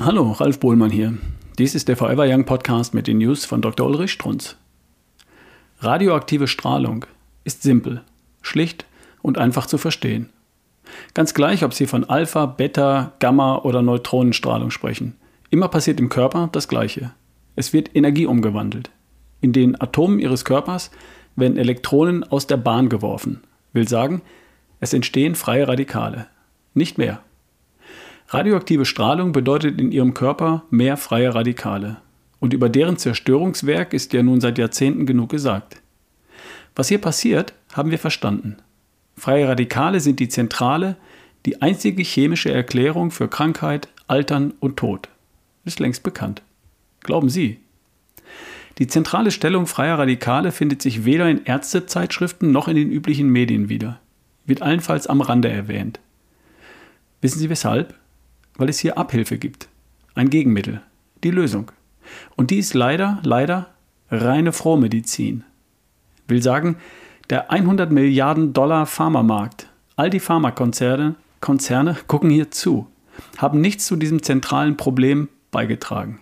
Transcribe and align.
Hallo, 0.00 0.30
Ralf 0.30 0.60
Bohlmann 0.60 0.92
hier. 0.92 1.18
Dies 1.58 1.74
ist 1.74 1.88
der 1.88 1.96
Forever 1.96 2.24
Young 2.24 2.44
Podcast 2.44 2.94
mit 2.94 3.08
den 3.08 3.18
News 3.18 3.44
von 3.44 3.60
Dr. 3.60 3.84
Ulrich 3.84 4.12
Strunz. 4.12 4.54
Radioaktive 5.80 6.46
Strahlung 6.46 7.04
ist 7.42 7.64
simpel, 7.64 8.02
schlicht 8.40 8.86
und 9.22 9.38
einfach 9.38 9.66
zu 9.66 9.76
verstehen. 9.76 10.30
Ganz 11.14 11.34
gleich, 11.34 11.64
ob 11.64 11.74
Sie 11.74 11.88
von 11.88 12.04
Alpha, 12.04 12.46
Beta, 12.46 13.12
Gamma 13.18 13.56
oder 13.56 13.82
Neutronenstrahlung 13.82 14.70
sprechen. 14.70 15.16
Immer 15.50 15.66
passiert 15.66 15.98
im 15.98 16.08
Körper 16.08 16.48
das 16.52 16.68
Gleiche. 16.68 17.10
Es 17.56 17.72
wird 17.72 17.96
Energie 17.96 18.26
umgewandelt. 18.26 18.90
In 19.40 19.52
den 19.52 19.80
Atomen 19.80 20.20
Ihres 20.20 20.44
Körpers 20.44 20.92
werden 21.34 21.56
Elektronen 21.56 22.22
aus 22.22 22.46
der 22.46 22.56
Bahn 22.56 22.88
geworfen. 22.88 23.42
Will 23.72 23.88
sagen, 23.88 24.22
es 24.78 24.94
entstehen 24.94 25.34
freie 25.34 25.66
Radikale. 25.66 26.28
Nicht 26.72 26.98
mehr. 26.98 27.20
Radioaktive 28.30 28.84
Strahlung 28.84 29.32
bedeutet 29.32 29.80
in 29.80 29.90
ihrem 29.90 30.12
Körper 30.12 30.64
mehr 30.68 30.98
freie 30.98 31.34
Radikale. 31.34 31.96
Und 32.40 32.52
über 32.52 32.68
deren 32.68 32.98
Zerstörungswerk 32.98 33.94
ist 33.94 34.12
ja 34.12 34.22
nun 34.22 34.42
seit 34.42 34.58
Jahrzehnten 34.58 35.06
genug 35.06 35.30
gesagt. 35.30 35.80
Was 36.76 36.88
hier 36.88 36.98
passiert, 36.98 37.54
haben 37.72 37.90
wir 37.90 37.98
verstanden. 37.98 38.58
Freie 39.16 39.48
Radikale 39.48 40.00
sind 40.00 40.20
die 40.20 40.28
zentrale, 40.28 40.96
die 41.46 41.62
einzige 41.62 42.02
chemische 42.02 42.52
Erklärung 42.52 43.10
für 43.10 43.28
Krankheit, 43.28 43.88
Altern 44.08 44.52
und 44.60 44.76
Tod. 44.76 45.08
Ist 45.64 45.80
längst 45.80 46.02
bekannt. 46.02 46.42
Glauben 47.00 47.30
Sie? 47.30 47.58
Die 48.76 48.86
zentrale 48.86 49.30
Stellung 49.30 49.66
freier 49.66 49.98
Radikale 49.98 50.52
findet 50.52 50.82
sich 50.82 51.06
weder 51.06 51.30
in 51.30 51.46
Ärztezeitschriften 51.46 52.52
noch 52.52 52.68
in 52.68 52.76
den 52.76 52.92
üblichen 52.92 53.30
Medien 53.30 53.70
wieder. 53.70 54.00
Wird 54.44 54.60
allenfalls 54.60 55.06
am 55.06 55.22
Rande 55.22 55.48
erwähnt. 55.48 55.98
Wissen 57.22 57.38
Sie 57.38 57.48
weshalb? 57.48 57.94
Weil 58.58 58.68
es 58.68 58.78
hier 58.78 58.98
Abhilfe 58.98 59.38
gibt. 59.38 59.68
Ein 60.14 60.28
Gegenmittel, 60.28 60.82
die 61.24 61.30
Lösung. 61.30 61.72
Und 62.36 62.50
die 62.50 62.58
ist 62.58 62.74
leider, 62.74 63.20
leider 63.22 63.70
reine 64.10 64.52
Frohmedizin. 64.52 65.44
Will 66.26 66.42
sagen, 66.42 66.76
der 67.30 67.50
100 67.50 67.90
Milliarden 67.90 68.52
Dollar 68.52 68.84
Pharmamarkt, 68.84 69.68
all 69.96 70.10
die 70.10 70.20
Pharmakonzerne 70.20 71.14
Konzerne 71.40 71.96
gucken 72.06 72.30
hier 72.30 72.50
zu, 72.50 72.88
haben 73.36 73.60
nichts 73.60 73.86
zu 73.86 73.96
diesem 73.96 74.22
zentralen 74.22 74.76
Problem 74.76 75.28
beigetragen. 75.50 76.20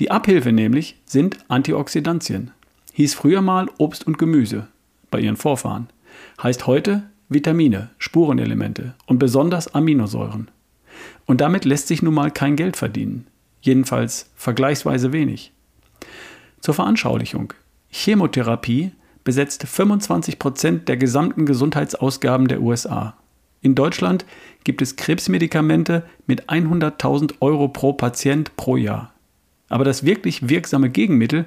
Die 0.00 0.10
Abhilfe 0.10 0.52
nämlich 0.52 1.00
sind 1.04 1.38
Antioxidantien. 1.48 2.50
Hieß 2.94 3.14
früher 3.14 3.40
mal 3.40 3.68
Obst 3.78 4.06
und 4.06 4.18
Gemüse 4.18 4.68
bei 5.10 5.20
ihren 5.20 5.36
Vorfahren. 5.36 5.88
Heißt 6.42 6.66
heute 6.66 7.04
Vitamine, 7.28 7.90
Spurenelemente 7.98 8.94
und 9.06 9.18
besonders 9.18 9.74
Aminosäuren. 9.74 10.50
Und 11.26 11.40
damit 11.40 11.64
lässt 11.64 11.88
sich 11.88 12.02
nun 12.02 12.14
mal 12.14 12.30
kein 12.30 12.56
Geld 12.56 12.76
verdienen. 12.76 13.26
Jedenfalls 13.60 14.30
vergleichsweise 14.34 15.12
wenig. 15.12 15.52
Zur 16.60 16.74
Veranschaulichung. 16.74 17.52
Chemotherapie 17.88 18.92
besetzt 19.24 19.64
25 19.64 20.38
Prozent 20.38 20.88
der 20.88 20.96
gesamten 20.96 21.46
Gesundheitsausgaben 21.46 22.48
der 22.48 22.60
USA. 22.60 23.16
In 23.60 23.74
Deutschland 23.76 24.24
gibt 24.64 24.82
es 24.82 24.96
Krebsmedikamente 24.96 26.04
mit 26.26 26.48
100.000 26.48 27.34
Euro 27.40 27.68
pro 27.68 27.92
Patient 27.92 28.56
pro 28.56 28.76
Jahr. 28.76 29.12
Aber 29.68 29.84
das 29.84 30.04
wirklich 30.04 30.48
wirksame 30.48 30.90
Gegenmittel, 30.90 31.46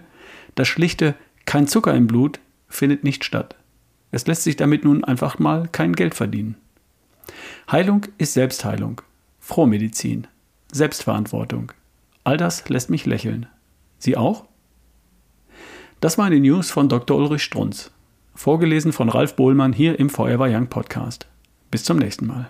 das 0.56 0.67
schlichte 0.67 1.16
kein 1.45 1.67
Zucker 1.67 1.94
im 1.94 2.08
Blut, 2.08 2.39
findet 2.70 3.03
nicht 3.03 3.26
statt. 3.26 3.56
Es 4.11 4.26
lässt 4.28 4.44
sich 4.44 4.56
damit 4.56 4.86
nun 4.86 5.03
einfach 5.03 5.39
mal 5.39 5.67
kein 5.72 5.94
Geld 5.94 6.16
verdienen. 6.16 6.56
Heilung 7.70 8.06
ist 8.17 8.33
Selbstheilung. 8.33 9.02
Frohmedizin, 9.47 10.25
Selbstverantwortung. 10.71 11.71
All 12.23 12.36
das 12.36 12.67
lässt 12.67 12.89
mich 12.89 13.05
lächeln. 13.05 13.45
Sie 13.99 14.17
auch? 14.17 14.45
Das 16.02 16.17
waren 16.17 16.31
die 16.31 16.39
News 16.39 16.71
von 16.71 16.89
Dr. 16.89 17.15
Ulrich 17.15 17.43
Strunz, 17.43 17.92
vorgelesen 18.33 18.92
von 18.92 19.08
Ralf 19.08 19.36
Bohlmann 19.36 19.71
hier 19.71 19.99
im 19.99 20.09
Forever 20.09 20.47
Young 20.49 20.65
Podcast. 20.65 21.27
Bis 21.70 21.83
zum 21.83 21.97
nächsten 21.97 22.25
Mal. 22.25 22.49